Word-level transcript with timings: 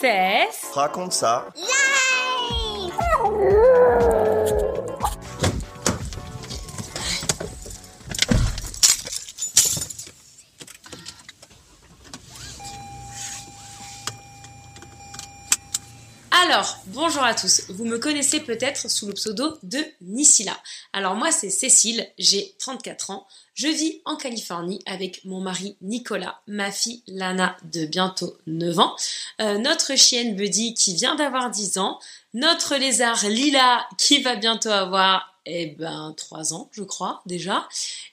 C'est 0.00 0.48
Raconte 0.74 1.12
ça. 1.12 1.46
Alors, 2.98 4.41
bonjour 16.92 17.22
à 17.22 17.34
tous. 17.34 17.64
Vous 17.70 17.84
me 17.84 17.98
connaissez 17.98 18.40
peut-être 18.40 18.90
sous 18.90 19.06
le 19.06 19.14
pseudo 19.14 19.56
de 19.62 19.78
Nisila. 20.02 20.56
Alors 20.92 21.14
moi, 21.14 21.32
c'est 21.32 21.50
Cécile, 21.50 22.06
j'ai 22.18 22.54
34 22.58 23.10
ans. 23.10 23.26
Je 23.54 23.68
vis 23.68 24.00
en 24.04 24.16
Californie 24.16 24.80
avec 24.86 25.24
mon 25.24 25.40
mari 25.40 25.76
Nicolas, 25.82 26.40
ma 26.46 26.70
fille 26.70 27.02
Lana 27.06 27.56
de 27.64 27.84
bientôt 27.84 28.36
9 28.46 28.78
ans, 28.78 28.96
euh, 29.40 29.58
notre 29.58 29.96
chienne 29.96 30.36
Buddy 30.36 30.74
qui 30.74 30.94
vient 30.94 31.14
d'avoir 31.14 31.50
10 31.50 31.78
ans, 31.78 31.98
notre 32.34 32.76
lézard 32.76 33.24
Lila 33.26 33.86
qui 33.98 34.22
va 34.22 34.36
bientôt 34.36 34.70
avoir 34.70 35.31
eh 35.46 35.66
ben 35.78 36.14
trois 36.16 36.54
ans, 36.54 36.68
je 36.72 36.82
crois 36.82 37.22
déjà, 37.26 37.68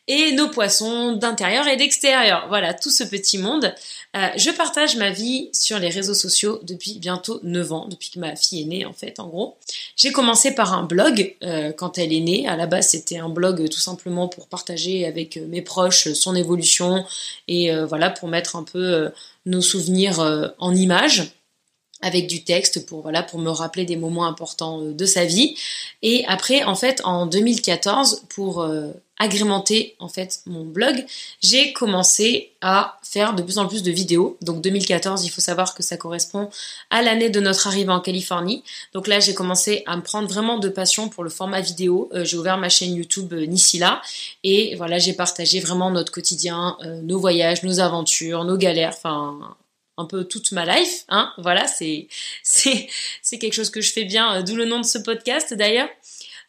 et 0.08 0.32
nos 0.32 0.50
poissons 0.50 1.14
d'intérieur 1.14 1.68
et 1.68 1.78
d'extérieur. 1.78 2.46
Voilà, 2.50 2.74
tout 2.74 2.90
ce 2.90 3.04
petit 3.04 3.38
monde. 3.38 3.74
Euh, 4.16 4.28
je 4.36 4.50
partage 4.50 4.98
ma 4.98 5.12
vie 5.12 5.50
sur 5.54 5.78
les 5.78 5.90
réseaux 5.90 6.16
sociaux 6.16 6.60
depuis 6.64 6.98
bientôt 6.98 7.40
9 7.44 7.72
ans, 7.72 7.88
depuis 7.88 8.10
que 8.10 8.20
ma 8.20 8.36
fille 8.36 8.64
est 8.64 8.66
née 8.66 8.86
en 8.86 8.94
fait, 8.94 9.20
en 9.20 9.28
gros. 9.28 9.58
J'ai 9.96 10.12
commencé 10.12 10.56
par 10.56 10.74
un 10.74 10.84
blog 10.84 11.36
euh, 11.44 11.72
quand 11.72 11.98
elle 12.00 12.14
est 12.14 12.20
née. 12.20 12.48
À 12.48 12.56
la 12.56 12.66
base, 12.66 12.90
c'était 12.90 13.20
un 13.20 13.30
blog 13.30 13.70
tout 13.70 13.80
simplement 13.80 14.28
pour 14.28 14.48
partager 14.48 15.06
avec 15.06 15.38
euh, 15.38 15.46
mes 15.48 15.62
proches 15.62 16.12
son 16.14 16.36
évolution 16.36 17.06
et 17.48 17.72
voilà 17.86 18.10
pour 18.10 18.28
mettre 18.28 18.56
un 18.56 18.64
peu 18.64 19.12
nos 19.46 19.62
souvenirs 19.62 20.20
en 20.58 20.76
images 20.76 21.34
avec 22.02 22.28
du 22.28 22.44
texte 22.44 22.86
pour 22.86 23.02
voilà 23.02 23.24
pour 23.24 23.40
me 23.40 23.50
rappeler 23.50 23.86
des 23.86 23.98
moments 23.98 24.26
importants 24.26 24.82
euh, 24.82 24.94
de 24.94 25.06
sa 25.06 25.26
vie. 25.26 25.56
Et 26.02 26.24
après 26.28 26.64
en 26.64 26.76
fait 26.76 27.02
en 27.04 27.26
2014 27.26 28.24
pour 28.30 28.62
euh, 28.62 28.92
agrémenter 29.18 29.96
en 30.00 30.08
fait 30.08 30.40
mon 30.46 30.64
blog 30.64 31.06
j'ai 31.42 31.74
commencé 31.74 32.54
à 32.62 32.98
faire 33.04 33.36
de 33.36 33.44
plus 33.44 33.58
en 33.58 33.68
plus 33.68 33.84
de 33.84 33.92
vidéos. 33.92 34.38
Donc 34.42 34.62
2014 34.62 35.26
il 35.26 35.30
faut 35.30 35.42
savoir 35.42 35.76
que 35.76 35.84
ça 35.84 35.98
correspond 35.98 36.50
à 36.90 37.02
l'année 37.02 37.30
de 37.30 37.42
notre 37.42 37.68
arrivée 37.68 37.92
en 37.92 38.00
Californie. 38.00 38.64
Donc 38.94 39.08
là 39.08 39.20
j'ai 39.20 39.34
commencé 39.34 39.84
à 39.86 39.98
me 39.98 40.02
prendre 40.02 40.30
vraiment 40.30 40.58
de 40.58 40.70
passion 40.70 41.10
pour 41.10 41.26
le 41.26 41.30
format 41.30 41.60
vidéo. 41.60 42.10
Euh, 42.14 42.24
j'ai 42.24 42.38
ouvert 42.38 42.58
ma 42.58 42.70
chaîne 42.70 42.96
YouTube 42.96 43.34
Nisila 43.34 44.02
et 44.46 44.76
voilà 44.78 45.00
j'ai 45.00 45.14
partagé 45.14 45.60
vraiment 45.60 45.92
notre 45.92 46.14
quotidien 46.14 46.78
nos 47.04 47.20
voyages 47.20 47.64
nos 47.64 47.82
aventures 47.82 48.46
nos 48.46 48.58
galères. 48.58 48.94
Enfin 48.96 49.58
un 50.00 50.06
peu 50.06 50.24
toute 50.24 50.52
ma 50.52 50.66
life. 50.66 51.04
Hein 51.10 51.32
voilà, 51.38 51.68
c'est 51.68 52.08
quelque 53.32 53.54
chose 53.54 53.70
que 53.70 53.82
je 53.82 53.92
fais 53.92 54.06
bien, 54.06 54.36
euh, 54.38 54.42
d'où 54.42 54.56
le 54.56 54.66
nom 54.66 54.80
de 54.80 54.86
ce 54.86 54.98
podcast 54.98 55.54
d'ailleurs. 55.54 55.90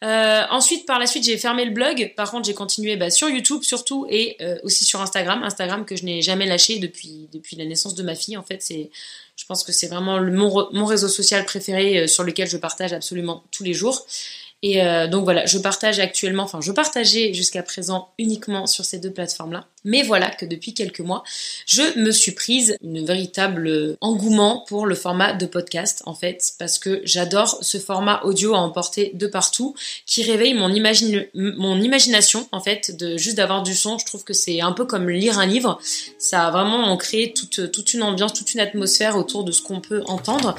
Euh, 0.03 0.41
ensuite, 0.49 0.87
par 0.87 0.97
la 0.97 1.05
suite, 1.05 1.23
j'ai 1.25 1.37
fermé 1.37 1.63
le 1.63 1.71
blog. 1.71 2.13
Par 2.15 2.31
contre, 2.31 2.45
j'ai 2.47 2.55
continué 2.55 2.95
bah, 2.95 3.11
sur 3.11 3.29
YouTube 3.29 3.61
surtout 3.61 4.07
et 4.09 4.35
euh, 4.41 4.57
aussi 4.63 4.83
sur 4.83 4.99
Instagram. 4.99 5.43
Instagram 5.43 5.85
que 5.85 5.95
je 5.95 6.05
n'ai 6.05 6.23
jamais 6.23 6.47
lâché 6.47 6.79
depuis 6.79 7.55
la 7.55 7.65
naissance 7.65 7.93
de 7.93 8.01
ma 8.01 8.15
fille. 8.15 8.35
En 8.35 8.43
fait, 8.43 8.63
c'est 8.63 8.89
je 9.37 9.45
pense 9.45 9.63
que 9.63 9.71
c'est 9.71 9.87
vraiment 9.87 10.19
mon 10.19 10.85
réseau 10.85 11.07
social 11.07 11.45
préféré 11.45 12.07
sur 12.07 12.23
lequel 12.23 12.47
je 12.47 12.57
partage 12.57 12.93
absolument 12.93 13.43
tous 13.51 13.63
les 13.63 13.73
jours. 13.73 14.05
Et 14.63 14.83
euh, 14.83 15.07
donc 15.07 15.23
voilà, 15.23 15.45
je 15.47 15.57
partage 15.57 15.99
actuellement, 15.99 16.43
enfin 16.43 16.61
je 16.61 16.71
partageais 16.71 17.33
jusqu'à 17.33 17.63
présent 17.63 18.09
uniquement 18.19 18.67
sur 18.67 18.85
ces 18.85 18.99
deux 18.99 19.09
plateformes-là. 19.09 19.65
Mais 19.85 20.03
voilà 20.03 20.29
que 20.29 20.45
depuis 20.45 20.75
quelques 20.75 20.99
mois, 20.99 21.23
je 21.65 21.97
me 21.97 22.11
suis 22.11 22.33
prise 22.33 22.75
une 22.83 23.03
véritable 23.03 23.97
engouement 24.01 24.63
pour 24.67 24.85
le 24.85 24.93
format 24.93 25.33
de 25.33 25.47
podcast 25.47 26.03
en 26.05 26.13
fait, 26.13 26.51
parce 26.59 26.77
que 26.77 27.01
j'adore 27.03 27.57
ce 27.61 27.79
format 27.79 28.21
audio 28.23 28.53
à 28.53 28.59
emporter 28.59 29.11
de 29.15 29.25
partout, 29.25 29.73
qui 30.05 30.21
réveille 30.21 30.53
mon, 30.53 30.69
mon 31.33 31.81
imagination 31.81 32.47
en 32.51 32.61
fait, 32.61 32.95
de 32.95 33.17
juste 33.17 33.37
d'avoir 33.37 33.63
du 33.63 33.73
son. 33.73 33.97
Je 33.97 34.05
trouve 34.05 34.23
que 34.23 34.33
c'est 34.33 34.61
un 34.61 34.73
peu 34.73 34.85
comme 34.85 35.09
lire 35.09 35.39
un 35.39 35.47
livre. 35.47 35.79
Ça 36.19 36.45
a 36.47 36.51
vraiment 36.51 36.95
créé 36.97 37.33
toute, 37.33 37.71
toute 37.71 37.95
une 37.95 38.03
ambiance, 38.03 38.33
toute 38.33 38.53
une 38.53 38.59
atmosphère 38.59 39.17
autour 39.17 39.43
de 39.43 39.51
ce 39.51 39.63
qu'on 39.63 39.81
peut 39.81 40.03
entendre. 40.05 40.55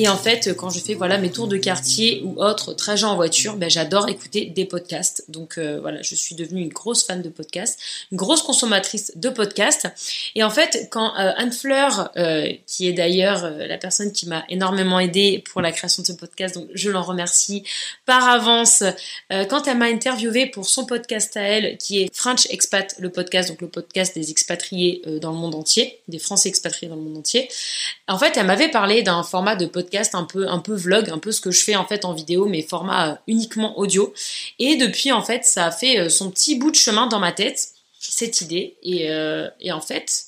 Et 0.00 0.06
en 0.06 0.16
fait, 0.16 0.54
quand 0.54 0.70
je 0.70 0.78
fais 0.78 0.94
voilà 0.94 1.18
mes 1.18 1.32
tours 1.32 1.48
de 1.48 1.56
quartier 1.56 2.22
ou 2.22 2.40
autres 2.40 2.72
trajets 2.72 3.04
en 3.04 3.16
voiture, 3.16 3.56
ben, 3.56 3.68
j'adore 3.68 4.08
écouter 4.08 4.44
des 4.44 4.64
podcasts. 4.64 5.24
Donc 5.26 5.58
euh, 5.58 5.80
voilà, 5.80 6.02
je 6.02 6.14
suis 6.14 6.36
devenue 6.36 6.62
une 6.62 6.68
grosse 6.68 7.04
fan 7.04 7.20
de 7.20 7.28
podcasts, 7.28 7.80
une 8.12 8.16
grosse 8.16 8.42
consommatrice 8.42 9.10
de 9.16 9.28
podcasts. 9.28 9.88
Et 10.36 10.44
en 10.44 10.50
fait, 10.50 10.86
quand 10.92 11.18
euh, 11.18 11.32
Anne 11.36 11.50
Fleur, 11.50 12.12
euh, 12.16 12.46
qui 12.68 12.86
est 12.86 12.92
d'ailleurs 12.92 13.50
la 13.50 13.76
personne 13.76 14.12
qui 14.12 14.28
m'a 14.28 14.44
énormément 14.48 15.00
aidée 15.00 15.42
pour 15.50 15.62
la 15.62 15.72
création 15.72 16.04
de 16.04 16.06
ce 16.06 16.12
podcast, 16.12 16.54
donc 16.54 16.68
je 16.74 16.90
l'en 16.90 17.02
remercie 17.02 17.64
par 18.06 18.28
avance, 18.28 18.84
quand 19.30 19.66
elle 19.66 19.78
m'a 19.78 19.86
interviewée 19.86 20.46
pour 20.46 20.66
son 20.66 20.86
podcast 20.86 21.36
à 21.36 21.42
elle, 21.42 21.76
qui 21.76 22.02
est 22.02 22.14
French 22.14 22.46
Expat, 22.50 22.94
le 23.00 23.10
podcast, 23.10 23.48
donc 23.48 23.60
le 23.60 23.68
podcast 23.68 24.14
des 24.14 24.30
expatriés 24.30 25.02
dans 25.20 25.32
le 25.32 25.38
monde 25.38 25.56
entier, 25.56 25.98
des 26.06 26.20
Français 26.20 26.48
expatriés 26.48 26.88
dans 26.88 26.96
le 26.96 27.02
monde 27.02 27.18
entier. 27.18 27.48
En 28.06 28.18
fait, 28.18 28.36
elle 28.36 28.46
m'avait 28.46 28.70
parlé 28.70 29.02
d'un 29.02 29.24
format 29.24 29.56
de 29.56 29.66
podcast 29.66 29.87
un 30.12 30.24
peu 30.24 30.48
un 30.48 30.62
vlog, 30.66 31.10
un 31.10 31.18
peu 31.18 31.32
ce 31.32 31.40
que 31.40 31.50
je 31.50 31.64
fais 31.64 31.76
en 31.76 31.86
fait 31.86 32.04
en 32.04 32.12
vidéo, 32.12 32.46
mais 32.46 32.62
format 32.62 33.10
euh, 33.10 33.14
uniquement 33.26 33.78
audio. 33.78 34.12
Et 34.58 34.76
depuis 34.76 35.12
en 35.12 35.22
fait, 35.22 35.44
ça 35.44 35.66
a 35.66 35.70
fait 35.70 35.98
euh, 35.98 36.08
son 36.08 36.30
petit 36.30 36.56
bout 36.56 36.70
de 36.70 36.76
chemin 36.76 37.06
dans 37.06 37.20
ma 37.20 37.32
tête 37.32 37.68
cette 38.00 38.40
idée. 38.40 38.76
Et, 38.82 39.10
euh, 39.10 39.48
en 39.70 39.80
fait, 39.80 40.24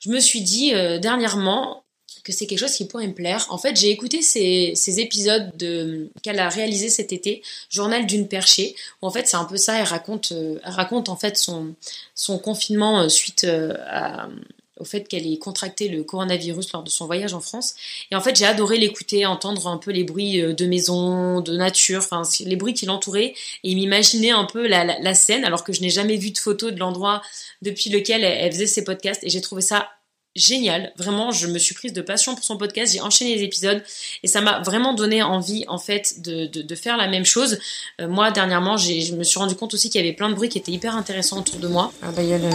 je 0.00 0.10
me 0.10 0.20
suis 0.20 0.40
dit 0.40 0.72
dernièrement 1.00 1.84
que 2.24 2.32
c'est 2.32 2.46
quelque 2.46 2.58
chose 2.58 2.74
qui 2.74 2.86
pourrait 2.86 3.06
me 3.06 3.14
plaire. 3.14 3.46
En 3.50 3.58
fait, 3.58 3.76
j'ai 3.76 3.90
écouté 3.90 4.22
ces, 4.22 5.00
épisodes 5.00 5.50
de 5.56 6.10
qu'elle 6.22 6.40
a 6.40 6.48
réalisé 6.48 6.88
cet 6.88 7.12
été, 7.12 7.42
Journal 7.70 8.06
d'une 8.06 8.28
perchée, 8.28 8.74
où 9.00 9.06
en 9.06 9.10
fait 9.10 9.28
c'est 9.28 9.36
un 9.36 9.44
peu 9.44 9.56
ça. 9.56 9.78
Elle 9.78 9.86
raconte, 9.86 10.32
raconte 10.62 11.08
en 11.08 11.16
fait 11.16 11.36
son 11.36 12.38
confinement 12.38 13.08
suite 13.08 13.44
à 13.44 14.28
au 14.78 14.84
fait 14.84 15.06
qu'elle 15.06 15.26
ait 15.26 15.38
contracté 15.38 15.88
le 15.88 16.02
coronavirus 16.02 16.72
lors 16.72 16.82
de 16.82 16.90
son 16.90 17.06
voyage 17.06 17.32
en 17.32 17.40
France. 17.40 17.74
Et 18.10 18.16
en 18.16 18.20
fait, 18.20 18.36
j'ai 18.36 18.44
adoré 18.44 18.76
l'écouter, 18.78 19.24
entendre 19.24 19.68
un 19.68 19.78
peu 19.78 19.92
les 19.92 20.04
bruits 20.04 20.40
euh, 20.40 20.52
de 20.52 20.66
maison, 20.66 21.40
de 21.40 21.56
nature, 21.56 21.98
enfin 22.00 22.22
les 22.40 22.56
bruits 22.56 22.74
qui 22.74 22.86
l'entouraient, 22.86 23.34
et 23.62 23.74
m'imaginer 23.74 24.32
un 24.32 24.44
peu 24.44 24.66
la, 24.66 25.14
scène, 25.14 25.44
alors 25.44 25.62
que 25.62 25.72
je 25.72 25.80
n'ai 25.80 25.90
jamais 25.90 26.16
vu 26.16 26.30
de 26.30 26.38
photo 26.38 26.70
de 26.70 26.78
l'endroit 26.78 27.22
depuis 27.62 27.90
lequel 27.90 28.24
elle, 28.24 28.52
faisait 28.52 28.66
ses 28.66 28.84
podcasts. 28.84 29.22
Et 29.22 29.28
j'ai 29.28 29.40
trouvé 29.40 29.62
ça 29.62 29.90
génial. 30.34 30.92
Vraiment, 30.96 31.30
je 31.30 31.46
me 31.46 31.58
suis 31.58 31.76
prise 31.76 31.92
de 31.92 32.02
passion 32.02 32.34
pour 32.34 32.42
son 32.42 32.56
podcast. 32.56 32.92
J'ai 32.92 33.00
enchaîné 33.00 33.36
les 33.36 33.44
épisodes 33.44 33.80
et 34.24 34.26
ça 34.26 34.40
m'a 34.40 34.60
vraiment 34.62 34.92
donné 34.92 35.22
envie, 35.22 35.64
en 35.68 35.78
fait, 35.78 36.20
de, 36.22 36.46
de, 36.46 36.74
faire 36.74 36.96
la 36.96 37.06
même 37.06 37.24
chose. 37.24 37.60
Euh, 38.00 38.08
moi, 38.08 38.32
dernièrement, 38.32 38.76
je 38.76 39.14
me 39.14 39.22
suis 39.22 39.38
rendu 39.38 39.54
compte 39.54 39.74
aussi 39.74 39.88
qu'il 39.88 40.00
y 40.00 40.04
avait 40.04 40.16
plein 40.16 40.30
de 40.30 40.34
bruits 40.34 40.48
qui 40.48 40.58
étaient 40.58 40.72
hyper 40.72 40.96
intéressants 40.96 41.38
autour 41.38 41.60
de 41.60 41.68
moi. 41.68 41.92
Ah 42.02 42.10
bah, 42.10 42.22
il 42.24 42.30
y 42.30 42.32
a 42.32 42.38
le, 42.38 42.50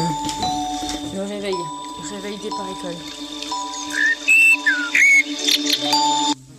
le 1.15 1.21
réveil. 1.23 1.55
Réveil 2.11 2.39
par 2.49 2.67
école. 2.69 2.95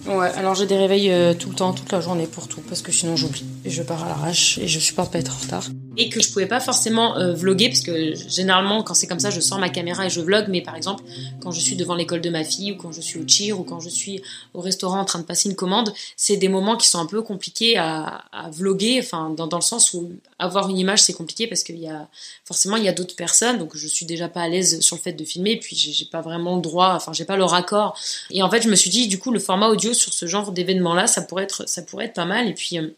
Ouais, 0.07 0.31
alors 0.37 0.55
j'ai 0.55 0.67
des 0.67 0.77
réveils 0.77 1.11
euh, 1.11 1.35
tout 1.35 1.49
le 1.49 1.57
temps, 1.57 1.73
toute 1.73 1.91
la 1.91 2.01
journée 2.01 2.27
pour 2.27 2.47
tout, 2.47 2.61
parce 2.61 2.83
que 2.83 2.93
sinon 2.93 3.17
j'oublie. 3.17 3.45
Et 3.65 3.71
je 3.71 3.83
pars 3.83 4.05
à 4.05 4.09
l'arrache 4.09 4.59
et 4.59 4.69
je 4.69 4.79
supporte 4.79 5.13
pas 5.13 5.19
être 5.19 5.33
en 5.35 5.43
retard. 5.43 5.65
Et 6.01 6.09
que 6.09 6.21
je 6.21 6.33
pouvais 6.33 6.47
pas 6.47 6.61
forcément 6.61 7.17
euh, 7.19 7.33
vloguer 7.35 7.69
parce 7.69 7.81
que 7.81 8.15
généralement 8.29 8.83
quand 8.83 8.95
c'est 8.95 9.07
comme 9.07 9.21
ça 9.21 9.31
je 9.31 9.41
sors 9.41 9.59
ma 9.59 9.69
caméra 9.69 10.07
et 10.07 10.11
je 10.11 10.21
vlog 10.21 10.47
mais 10.49 10.63
par 10.63 10.77
exemple 10.77 11.05
quand 11.41 11.51
je 11.51 11.61
suis 11.61 11.77
devant 11.77 11.95
l'école 11.95 12.21
de 12.21 12.31
ma 12.31 12.45
fille 12.45 12.73
ou 12.73 12.77
quand 12.77 12.93
je 12.93 13.01
suis 13.01 13.19
au 13.19 13.29
cheer 13.29 13.53
ou 13.53 13.65
quand 13.65 13.81
je 13.81 13.89
suis 13.89 14.23
au 14.55 14.61
restaurant 14.61 15.01
en 15.01 15.05
train 15.05 15.19
de 15.19 15.25
passer 15.25 15.49
une 15.49 15.57
commande 15.57 15.93
c'est 16.17 16.37
des 16.37 16.49
moments 16.49 16.77
qui 16.77 16.89
sont 16.89 16.99
un 16.99 17.07
peu 17.07 17.23
compliqués 17.23 17.77
à, 17.77 18.25
à 18.33 18.51
vloguer 18.51 19.01
enfin 19.03 19.31
dans, 19.31 19.47
dans, 19.47 19.59
le 19.59 19.63
sens 19.63 19.93
où 19.93 20.11
avoir 20.39 20.69
une 20.71 20.79
image 20.79 21.03
c'est 21.03 21.13
compliqué 21.13 21.47
parce 21.47 21.63
qu'il 21.63 21.79
y 21.79 21.89
a 21.89 22.09
forcément 22.45 22.77
il 22.77 22.85
y 22.85 22.89
a 22.89 22.93
d'autres 22.93 23.17
personnes 23.17 23.59
donc 23.59 23.77
je 23.77 23.87
suis 23.87 24.07
déjà 24.07 24.29
pas 24.29 24.43
à 24.43 24.49
l'aise 24.49 24.81
sur 24.81 24.97
le 24.97 25.03
fait 25.03 25.13
de 25.13 25.25
filmer 25.25 25.57
puis 25.57 25.77
j'ai 25.77 26.07
pas 26.07 26.21
vraiment 26.23 26.57
le 26.57 26.63
droit 26.63 26.95
enfin 26.95 27.13
j'ai 27.13 27.25
pas 27.25 27.37
le 27.37 27.45
raccord. 27.45 27.99
Et 28.31 28.43
en 28.43 28.51
fait 28.51 28.63
je 28.63 28.69
me 28.69 28.77
suis 28.77 28.91
dit 28.91 29.09
du 29.09 29.19
coup 29.19 29.33
le 29.33 29.41
format 29.41 29.69
audio 29.69 29.93
sur 29.93 30.13
ce 30.13 30.27
genre 30.27 30.53
d'événement 30.53 30.95
là 30.95 31.07
ça 31.07 31.23
pourrait 31.23 31.45
être 31.45 31.69
ça 31.69 31.83
pourrait 31.83 32.07
être 32.07 32.15
pas 32.15 32.25
mal. 32.25 32.49
Et 32.49 32.55
puis 32.55 32.79
euh, 32.79 32.89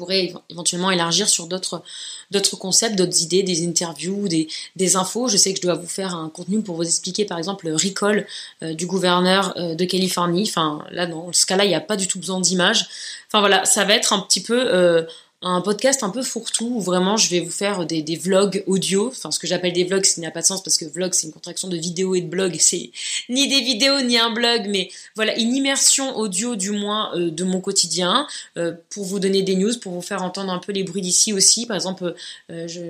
pourrais 0.00 0.32
éventuellement 0.48 0.90
élargir 0.90 1.28
sur 1.28 1.46
d'autres 1.46 1.82
d'autres 2.30 2.56
concepts, 2.56 2.96
d'autres 2.96 3.22
idées, 3.22 3.42
des 3.42 3.66
interviews, 3.66 4.28
des, 4.28 4.48
des 4.76 4.96
infos. 4.96 5.28
Je 5.28 5.36
sais 5.36 5.52
que 5.52 5.58
je 5.58 5.62
dois 5.62 5.74
vous 5.74 5.88
faire 5.88 6.14
un 6.14 6.28
contenu 6.28 6.62
pour 6.62 6.76
vous 6.76 6.84
expliquer 6.84 7.24
par 7.24 7.38
exemple 7.38 7.66
le 7.66 7.74
recall 7.74 8.26
euh, 8.62 8.72
du 8.72 8.86
gouverneur 8.86 9.52
euh, 9.56 9.74
de 9.74 9.84
Californie. 9.84 10.46
Enfin 10.48 10.84
là 10.90 11.06
dans 11.06 11.32
ce 11.32 11.44
cas-là, 11.44 11.64
il 11.64 11.68
n'y 11.68 11.74
a 11.74 11.80
pas 11.80 11.96
du 11.96 12.06
tout 12.06 12.18
besoin 12.18 12.40
d'images. 12.40 12.86
Enfin 13.28 13.40
voilà, 13.40 13.64
ça 13.64 13.84
va 13.84 13.94
être 13.94 14.12
un 14.12 14.20
petit 14.20 14.42
peu 14.42 14.74
euh, 14.74 15.02
un 15.42 15.62
podcast 15.62 16.02
un 16.02 16.10
peu 16.10 16.22
fourre-tout 16.22 16.66
où 16.66 16.80
vraiment 16.80 17.16
je 17.16 17.30
vais 17.30 17.40
vous 17.40 17.50
faire 17.50 17.86
des, 17.86 18.02
des 18.02 18.16
vlogs 18.16 18.62
audio. 18.66 19.08
Enfin, 19.08 19.30
ce 19.30 19.38
que 19.38 19.46
j'appelle 19.46 19.72
des 19.72 19.84
vlogs, 19.84 20.04
ce 20.04 20.20
n'a 20.20 20.30
pas 20.30 20.42
de 20.42 20.46
sens 20.46 20.62
parce 20.62 20.76
que 20.76 20.84
vlog 20.84 21.14
c'est 21.14 21.26
une 21.26 21.32
contraction 21.32 21.68
de 21.68 21.78
vidéo 21.78 22.14
et 22.14 22.20
de 22.20 22.28
blog. 22.28 22.56
C'est 22.60 22.90
ni 23.30 23.48
des 23.48 23.60
vidéos 23.62 24.02
ni 24.02 24.18
un 24.18 24.30
blog, 24.30 24.66
mais 24.68 24.90
voilà 25.16 25.36
une 25.38 25.56
immersion 25.56 26.16
audio 26.16 26.56
du 26.56 26.72
moins 26.72 27.16
euh, 27.16 27.30
de 27.30 27.42
mon 27.44 27.60
quotidien 27.60 28.26
euh, 28.58 28.74
pour 28.90 29.04
vous 29.04 29.18
donner 29.18 29.42
des 29.42 29.56
news, 29.56 29.78
pour 29.80 29.92
vous 29.92 30.02
faire 30.02 30.22
entendre 30.22 30.52
un 30.52 30.58
peu 30.58 30.72
les 30.72 30.84
bruits 30.84 31.02
d'ici 31.02 31.32
aussi. 31.32 31.66
Par 31.66 31.74
exemple, 31.74 32.14
euh, 32.50 32.68
je, 32.68 32.80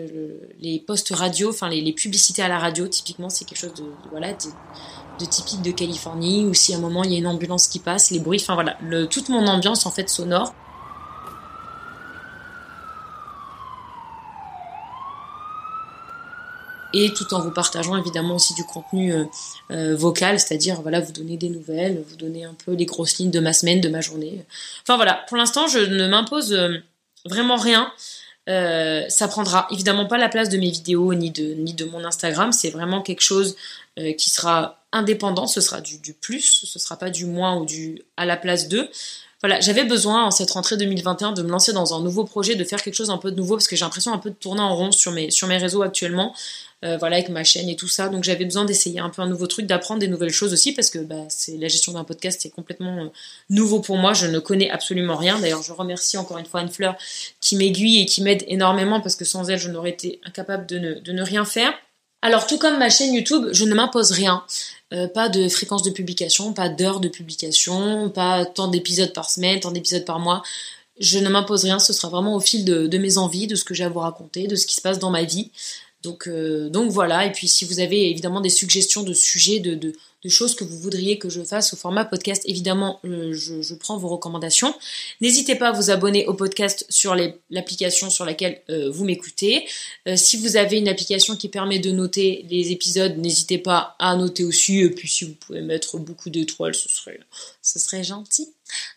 les 0.60 0.80
postes 0.80 1.10
radio, 1.10 1.50
enfin 1.50 1.68
les, 1.68 1.80
les, 1.80 1.92
publicités 1.92 2.42
à 2.42 2.48
la 2.48 2.58
radio, 2.58 2.88
typiquement 2.88 3.30
c'est 3.30 3.44
quelque 3.44 3.58
chose 3.58 3.74
de, 3.74 3.84
voilà 4.10 4.32
de, 4.32 5.24
de, 5.24 5.24
typique 5.24 5.62
de 5.62 5.70
Californie. 5.70 6.44
Ou 6.44 6.52
si 6.52 6.74
à 6.74 6.78
un 6.78 6.80
moment 6.80 7.04
il 7.04 7.12
y 7.12 7.14
a 7.14 7.18
une 7.18 7.28
ambulance 7.28 7.68
qui 7.68 7.78
passe, 7.78 8.10
les 8.10 8.18
bruits. 8.18 8.40
Enfin 8.42 8.54
voilà, 8.54 8.76
le, 8.82 9.06
toute 9.06 9.28
mon 9.28 9.46
ambiance 9.46 9.86
en 9.86 9.92
fait 9.92 10.08
sonore. 10.08 10.52
Et 16.92 17.12
tout 17.12 17.32
en 17.34 17.40
vous 17.40 17.50
partageant 17.50 17.96
évidemment 17.96 18.34
aussi 18.34 18.54
du 18.54 18.64
contenu 18.64 19.12
euh, 19.12 19.24
euh, 19.70 19.96
vocal, 19.96 20.38
c'est-à-dire 20.38 20.80
voilà 20.82 21.00
vous 21.00 21.12
donner 21.12 21.36
des 21.36 21.48
nouvelles, 21.48 22.02
vous 22.08 22.16
donner 22.16 22.44
un 22.44 22.54
peu 22.54 22.72
les 22.72 22.86
grosses 22.86 23.18
lignes 23.18 23.30
de 23.30 23.40
ma 23.40 23.52
semaine, 23.52 23.80
de 23.80 23.88
ma 23.88 24.00
journée. 24.00 24.44
Enfin 24.82 24.96
voilà, 24.96 25.24
pour 25.28 25.36
l'instant 25.36 25.68
je 25.68 25.78
ne 25.78 26.08
m'impose 26.08 26.52
euh, 26.52 26.78
vraiment 27.24 27.56
rien. 27.56 27.92
ça 28.46 29.28
prendra 29.28 29.68
évidemment 29.70 30.06
pas 30.06 30.18
la 30.18 30.28
place 30.28 30.48
de 30.48 30.58
mes 30.58 30.70
vidéos 30.70 31.14
ni 31.14 31.30
de 31.30 31.54
ni 31.54 31.74
de 31.74 31.84
mon 31.84 32.04
Instagram. 32.04 32.52
C'est 32.52 32.70
vraiment 32.70 33.00
quelque 33.00 33.22
chose 33.22 33.54
qui 34.18 34.30
sera 34.30 34.82
indépendant. 34.90 35.46
Ce 35.46 35.60
sera 35.60 35.80
du, 35.80 35.98
du 35.98 36.14
plus, 36.14 36.64
ce 36.64 36.78
sera 36.80 36.96
pas 36.96 37.10
du 37.10 37.26
moins 37.26 37.56
ou 37.58 37.64
du 37.64 38.02
à 38.16 38.26
la 38.26 38.36
place 38.36 38.66
d'eux 38.66 38.88
voilà, 39.40 39.58
j'avais 39.60 39.84
besoin 39.84 40.24
en 40.24 40.30
cette 40.30 40.50
rentrée 40.50 40.76
2021 40.76 41.32
de 41.32 41.42
me 41.42 41.48
lancer 41.48 41.72
dans 41.72 41.94
un 41.94 42.02
nouveau 42.02 42.24
projet, 42.24 42.56
de 42.56 42.64
faire 42.64 42.82
quelque 42.82 42.94
chose 42.94 43.10
un 43.10 43.16
peu 43.16 43.30
de 43.30 43.36
nouveau 43.36 43.56
parce 43.56 43.68
que 43.68 43.76
j'ai 43.76 43.84
l'impression 43.84 44.12
un 44.12 44.18
peu 44.18 44.30
de 44.30 44.34
tourner 44.34 44.60
en 44.60 44.76
rond 44.76 44.92
sur 44.92 45.12
mes 45.12 45.30
sur 45.30 45.48
mes 45.48 45.56
réseaux 45.56 45.82
actuellement. 45.82 46.34
Euh, 46.82 46.96
voilà, 46.96 47.16
avec 47.16 47.28
ma 47.28 47.44
chaîne 47.44 47.68
et 47.68 47.76
tout 47.76 47.88
ça. 47.88 48.08
Donc 48.08 48.24
j'avais 48.24 48.46
besoin 48.46 48.64
d'essayer 48.64 49.00
un 49.00 49.10
peu 49.10 49.20
un 49.20 49.26
nouveau 49.26 49.46
truc, 49.46 49.66
d'apprendre 49.66 50.00
des 50.00 50.08
nouvelles 50.08 50.32
choses 50.32 50.54
aussi, 50.54 50.72
parce 50.72 50.88
que 50.88 50.98
bah, 50.98 51.26
la 51.58 51.68
gestion 51.68 51.92
d'un 51.92 52.04
podcast, 52.04 52.40
c'est 52.42 52.48
complètement 52.48 53.04
euh, 53.04 53.08
nouveau 53.50 53.80
pour 53.80 53.98
moi. 53.98 54.14
Je 54.14 54.26
ne 54.26 54.38
connais 54.38 54.70
absolument 54.70 55.16
rien. 55.16 55.38
D'ailleurs, 55.38 55.62
je 55.62 55.72
remercie 55.72 56.16
encore 56.16 56.38
une 56.38 56.46
fois 56.46 56.60
Anne-Fleur 56.60 56.96
qui 57.40 57.56
m'aiguille 57.56 58.00
et 58.00 58.06
qui 58.06 58.22
m'aide 58.22 58.44
énormément, 58.48 59.02
parce 59.02 59.14
que 59.14 59.26
sans 59.26 59.50
elle, 59.50 59.58
je 59.58 59.68
n'aurais 59.68 59.90
été 59.90 60.20
incapable 60.24 60.66
de 60.66 60.78
ne, 60.78 60.94
de 60.94 61.12
ne 61.12 61.22
rien 61.22 61.44
faire. 61.44 61.74
Alors 62.22 62.46
tout 62.46 62.58
comme 62.58 62.78
ma 62.78 62.90
chaîne 62.90 63.14
YouTube, 63.14 63.48
je 63.52 63.64
ne 63.64 63.74
m'impose 63.74 64.12
rien. 64.12 64.44
Euh, 64.92 65.06
pas 65.06 65.28
de 65.28 65.48
fréquence 65.48 65.82
de 65.82 65.90
publication, 65.90 66.52
pas 66.52 66.68
d'heures 66.68 67.00
de 67.00 67.08
publication, 67.08 68.10
pas 68.10 68.44
tant 68.44 68.68
d'épisodes 68.68 69.12
par 69.12 69.30
semaine, 69.30 69.60
tant 69.60 69.70
d'épisodes 69.70 70.04
par 70.04 70.18
mois. 70.18 70.42
Je 70.98 71.18
ne 71.18 71.28
m'impose 71.28 71.64
rien, 71.64 71.78
ce 71.78 71.92
sera 71.92 72.08
vraiment 72.08 72.34
au 72.34 72.40
fil 72.40 72.64
de, 72.64 72.98
mes 72.98 73.16
envies, 73.16 73.46
de 73.46 73.54
ce 73.54 73.64
que 73.64 73.72
j'ai 73.72 73.84
à 73.84 73.88
vous 73.88 74.00
raconter, 74.00 74.48
de 74.48 74.56
ce 74.56 74.66
qui 74.66 74.74
se 74.74 74.82
passe 74.82 74.98
dans 74.98 75.10
ma 75.10 75.22
vie. 75.22 75.50
Donc, 76.02 76.26
euh, 76.26 76.70
voilà, 76.88 77.24
et 77.24 77.32
puis 77.32 77.48
si 77.48 77.64
vous 77.64 77.80
avez 77.80 78.10
évidemment 78.10 78.40
des 78.40 78.50
suggestions 78.50 79.02
de 79.02 79.14
sujets, 79.14 79.60
de, 79.60 79.92
de 80.22 80.28
choses 80.28 80.54
que 80.54 80.64
vous 80.64 80.78
voudriez 80.78 81.18
que 81.18 81.30
je 81.30 81.42
fasse 81.42 81.72
au 81.72 81.76
format 81.76 82.04
podcast, 82.04 82.42
évidemment, 82.44 83.00
euh, 83.04 83.32
je, 83.32 83.62
je, 83.62 83.74
prends 83.74 83.96
vos 83.96 84.08
recommandations. 84.08 84.74
N'hésitez 85.20 85.54
pas 85.54 85.68
à 85.68 85.72
vous 85.72 85.90
abonner 85.90 86.26
au 86.26 86.34
podcast 86.34 86.84
sur 86.90 87.16
l'application 87.48 88.10
sur 88.10 88.26
laquelle 88.26 88.60
euh, 88.68 88.90
vous 88.90 89.04
m'écoutez. 89.04 89.66
Euh, 90.06 90.16
si 90.16 90.36
vous 90.36 90.56
avez 90.56 90.78
une 90.78 90.88
application 90.88 91.36
qui 91.36 91.48
permet 91.48 91.78
de 91.78 91.90
noter 91.90 92.44
les 92.50 92.70
épisodes, 92.70 93.16
n'hésitez 93.16 93.58
pas 93.58 93.96
à 93.98 94.14
noter 94.14 94.44
aussi. 94.44 94.80
Et 94.80 94.90
puis 94.90 95.08
si 95.08 95.24
vous 95.24 95.34
pouvez 95.34 95.62
mettre 95.62 95.96
beaucoup 95.98 96.28
d'étoiles, 96.28 96.74
ce 96.74 96.88
serait, 96.90 97.20
ce 97.62 97.78
serait 97.78 98.04
gentil. 98.04 98.48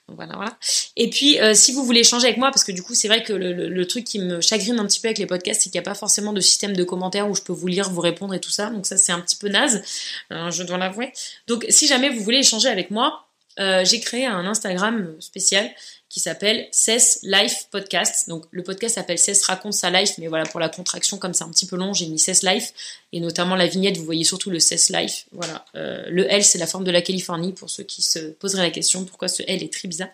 Voilà, 0.07 0.35
voilà. 0.35 0.57
Et 0.95 1.09
puis, 1.09 1.39
si 1.55 1.71
vous 1.71 1.83
voulez 1.83 2.01
échanger 2.01 2.27
avec 2.27 2.37
moi, 2.37 2.51
parce 2.51 2.63
que 2.63 2.71
du 2.71 2.83
coup, 2.83 2.93
c'est 2.93 3.07
vrai 3.07 3.23
que 3.23 3.33
le, 3.33 3.69
le, 3.69 3.87
truc 3.87 4.03
qui 4.03 4.19
me 4.19 4.39
chagrine 4.39 4.77
un 4.77 4.85
petit 4.85 4.99
peu 4.99 5.07
avec 5.07 5.17
les 5.17 5.25
podcasts, 5.25 5.61
c'est 5.61 5.71
qu'il 5.71 5.79
n'y 5.79 5.83
a 5.83 5.89
pas 5.89 5.95
forcément 5.95 6.31
de 6.31 6.41
système 6.41 6.75
de 6.75 6.83
commentaires 6.83 7.27
où 7.27 7.33
je 7.33 7.41
peux 7.41 7.53
vous 7.53 7.65
lire, 7.65 7.89
vous 7.89 8.01
répondre 8.01 8.35
et 8.35 8.39
tout 8.39 8.51
ça. 8.51 8.69
Donc 8.69 8.85
ça, 8.85 8.97
c'est 8.97 9.11
un 9.11 9.19
petit 9.19 9.37
peu 9.37 9.47
naze, 9.47 9.81
je 10.29 10.61
dois 10.61 10.77
l'avouer. 10.77 11.12
Donc, 11.47 11.65
si 11.69 11.87
jamais 11.87 12.09
vous 12.09 12.23
voulez 12.23 12.39
échanger 12.39 12.69
avec 12.69 12.91
moi, 12.91 13.27
euh, 13.59 13.85
j'ai 13.85 13.99
créé 13.99 14.25
un 14.25 14.45
Instagram 14.45 15.15
spécial 15.19 15.69
qui 16.09 16.19
s'appelle 16.19 16.67
Cess 16.71 17.19
Life 17.23 17.67
Podcast. 17.71 18.27
Donc 18.29 18.45
le 18.51 18.63
podcast 18.63 18.95
s'appelle 18.95 19.17
Cess 19.17 19.43
raconte 19.43 19.73
sa 19.73 19.89
life, 19.89 20.13
mais 20.17 20.27
voilà 20.27 20.45
pour 20.45 20.59
la 20.59 20.69
contraction 20.69 21.17
comme 21.17 21.33
c'est 21.33 21.43
un 21.43 21.49
petit 21.49 21.65
peu 21.65 21.75
long, 21.75 21.93
j'ai 21.93 22.07
mis 22.07 22.19
Cess 22.19 22.43
Life 22.43 22.73
et 23.13 23.19
notamment 23.19 23.55
la 23.55 23.67
vignette, 23.67 23.97
vous 23.97 24.05
voyez 24.05 24.23
surtout 24.23 24.49
le 24.49 24.59
Cess 24.59 24.89
Life. 24.89 25.25
Voilà, 25.31 25.65
euh, 25.75 26.03
le 26.09 26.31
L 26.31 26.43
c'est 26.43 26.57
la 26.59 26.67
forme 26.67 26.83
de 26.83 26.91
la 26.91 27.01
Californie 27.01 27.51
pour 27.51 27.69
ceux 27.69 27.83
qui 27.83 28.01
se 28.01 28.19
poseraient 28.19 28.63
la 28.63 28.71
question 28.71 29.05
pourquoi 29.05 29.27
ce 29.27 29.43
L 29.47 29.63
est 29.63 29.73
très 29.73 29.87
bizarre. 29.87 30.09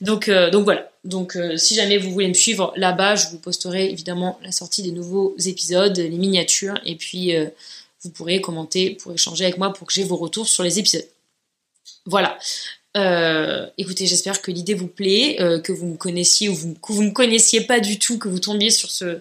Donc 0.00 0.28
euh, 0.28 0.50
voilà. 0.50 0.90
Donc 1.04 1.36
si 1.56 1.74
jamais 1.74 1.98
vous 1.98 2.10
voulez 2.10 2.28
me 2.28 2.34
suivre 2.34 2.72
là-bas, 2.76 3.16
je 3.16 3.28
vous 3.28 3.38
posterai 3.38 3.90
évidemment 3.90 4.38
la 4.42 4.52
sortie 4.52 4.82
des 4.82 4.92
nouveaux 4.92 5.34
épisodes, 5.44 5.96
les 5.96 6.10
miniatures 6.10 6.78
et 6.84 6.96
puis 6.96 7.34
vous 8.02 8.10
pourrez 8.10 8.40
commenter 8.40 8.90
pour 8.90 9.12
échanger 9.12 9.44
avec 9.44 9.58
moi 9.58 9.72
pour 9.72 9.86
que 9.86 9.92
j'ai 9.92 10.04
vos 10.04 10.16
retours 10.16 10.48
sur 10.48 10.62
les 10.62 10.78
épisodes. 10.78 11.06
Voilà. 12.06 12.38
Euh, 12.96 13.66
écoutez, 13.78 14.06
j'espère 14.06 14.42
que 14.42 14.50
l'idée 14.50 14.74
vous 14.74 14.88
plaît, 14.88 15.40
euh, 15.40 15.60
que 15.60 15.72
vous 15.72 15.86
me 15.86 15.96
connaissiez 15.96 16.48
ou 16.48 16.54
que 16.54 16.92
vous 16.92 17.02
me 17.02 17.12
connaissiez 17.12 17.62
pas 17.62 17.80
du 17.80 17.98
tout, 17.98 18.18
que 18.18 18.28
vous 18.28 18.38
tombiez 18.38 18.70
sur 18.70 18.90
ce 18.90 19.20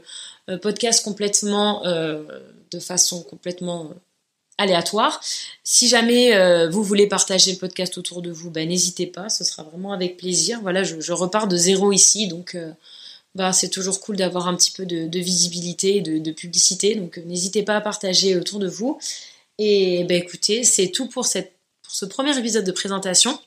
euh, 0.49 0.57
podcast 0.57 1.03
complètement 1.03 1.83
de 1.83 2.79
façon 2.79 3.21
complètement 3.23 3.91
aléatoire. 4.57 5.21
Si 5.63 5.87
jamais 5.87 6.67
vous 6.69 6.83
voulez 6.83 7.07
partager 7.07 7.51
le 7.51 7.57
podcast 7.57 7.97
autour 7.97 8.21
de 8.21 8.31
vous, 8.31 8.49
bah, 8.49 8.65
n'hésitez 8.65 9.07
pas, 9.07 9.29
ce 9.29 9.43
sera 9.43 9.63
vraiment 9.63 9.93
avec 9.93 10.17
plaisir. 10.17 10.59
Voilà, 10.61 10.83
je 10.83 11.13
repars 11.13 11.47
de 11.47 11.57
zéro 11.57 11.91
ici, 11.91 12.27
donc 12.27 12.57
bah, 13.35 13.53
c'est 13.53 13.69
toujours 13.69 13.99
cool 14.01 14.17
d'avoir 14.17 14.47
un 14.47 14.55
petit 14.55 14.71
peu 14.71 14.85
de, 14.85 15.19
visibilité 15.19 15.97
et 15.97 16.01
de, 16.01 16.31
publicité, 16.31 16.95
donc 16.95 17.17
n'hésitez 17.25 17.63
pas 17.63 17.75
à 17.77 17.81
partager 17.81 18.35
autour 18.35 18.59
de 18.59 18.67
vous. 18.67 18.99
Et 19.57 20.03
bah, 20.05 20.15
écoutez, 20.15 20.63
c'est 20.63 20.89
tout 20.89 21.07
pour 21.07 21.25
cette 21.25 21.53
ce 21.91 22.05
premier 22.05 22.37
épisode 22.37 22.65
de 22.65 22.71
présentation. 22.71 23.37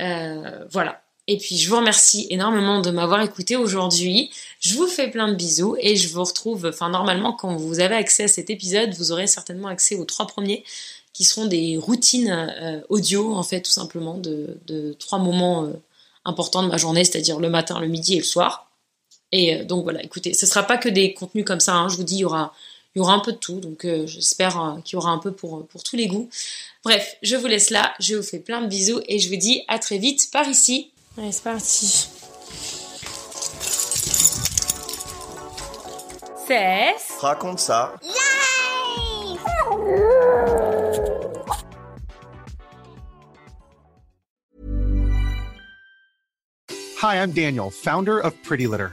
Euh, 0.00 0.64
voilà. 0.70 1.02
Et 1.28 1.38
puis 1.38 1.56
je 1.56 1.68
vous 1.68 1.76
remercie 1.76 2.26
énormément 2.30 2.80
de 2.80 2.90
m'avoir 2.90 3.20
écouté 3.22 3.56
aujourd'hui. 3.56 4.30
Je 4.60 4.74
vous 4.74 4.86
fais 4.86 5.08
plein 5.10 5.28
de 5.28 5.34
bisous 5.34 5.76
et 5.78 5.94
je 5.94 6.08
vous 6.08 6.24
retrouve, 6.24 6.66
enfin 6.66 6.88
normalement 6.88 7.32
quand 7.32 7.54
vous 7.56 7.78
avez 7.80 7.94
accès 7.94 8.24
à 8.24 8.28
cet 8.28 8.50
épisode, 8.50 8.92
vous 8.94 9.12
aurez 9.12 9.28
certainement 9.28 9.68
accès 9.68 9.94
aux 9.94 10.04
trois 10.04 10.26
premiers 10.26 10.64
qui 11.12 11.24
seront 11.24 11.46
des 11.46 11.76
routines 11.76 12.30
euh, 12.30 12.80
audio 12.88 13.34
en 13.34 13.42
fait 13.44 13.60
tout 13.60 13.70
simplement 13.70 14.18
de, 14.18 14.58
de 14.66 14.94
trois 14.94 15.18
moments 15.18 15.64
euh, 15.64 15.72
importants 16.24 16.62
de 16.64 16.68
ma 16.68 16.76
journée, 16.76 17.04
c'est-à-dire 17.04 17.38
le 17.38 17.50
matin, 17.50 17.78
le 17.78 17.86
midi 17.86 18.14
et 18.14 18.18
le 18.18 18.24
soir. 18.24 18.71
Et 19.32 19.54
euh, 19.54 19.64
donc 19.64 19.82
voilà, 19.84 20.02
écoutez, 20.02 20.34
ce 20.34 20.46
sera 20.46 20.62
pas 20.62 20.76
que 20.76 20.88
des 20.88 21.14
contenus 21.14 21.44
comme 21.44 21.60
ça, 21.60 21.74
hein, 21.74 21.88
je 21.88 21.96
vous 21.96 22.04
dis, 22.04 22.16
il 22.16 22.20
y 22.20 22.24
aura, 22.24 22.54
il 22.94 22.98
y 22.98 23.00
aura 23.00 23.14
un 23.14 23.20
peu 23.20 23.32
de 23.32 23.38
tout, 23.38 23.60
donc 23.60 23.86
euh, 23.86 24.06
j'espère 24.06 24.60
euh, 24.60 24.80
qu'il 24.84 24.94
y 24.94 24.96
aura 24.96 25.10
un 25.10 25.18
peu 25.18 25.32
pour, 25.32 25.66
pour 25.66 25.82
tous 25.82 25.96
les 25.96 26.06
goûts. 26.06 26.28
Bref, 26.84 27.16
je 27.22 27.36
vous 27.36 27.46
laisse 27.46 27.70
là, 27.70 27.94
je 27.98 28.14
vous 28.14 28.22
fais 28.22 28.38
plein 28.38 28.60
de 28.60 28.66
bisous 28.66 29.00
et 29.08 29.18
je 29.18 29.28
vous 29.30 29.36
dis 29.36 29.62
à 29.68 29.78
très 29.78 29.98
vite 29.98 30.30
par 30.30 30.46
ici. 30.46 30.90
Allez, 31.16 31.32
c'est 31.32 31.42
parti. 31.42 32.08
Cesse. 36.46 37.18
Raconte 37.20 37.60
ça. 37.60 37.94
Hi, 47.00 47.16
I'm 47.16 47.32
Daniel, 47.32 47.70
founder 47.70 48.20
of 48.20 48.34
Pretty 48.42 48.66
Litter. 48.66 48.92